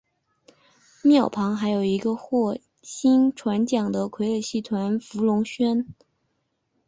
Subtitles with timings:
[1.03, 5.85] 庙旁还有一个获薪传奖的傀儡戏团福龙轩。